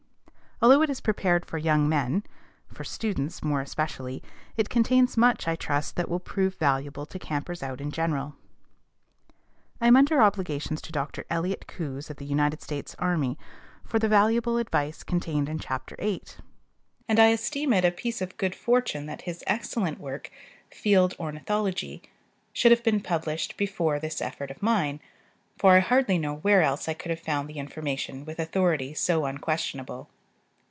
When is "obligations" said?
10.21-10.79